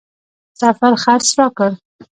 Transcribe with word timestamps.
سفر 0.59 0.91
خرڅ 1.03 1.27
راکړ. 1.39 1.69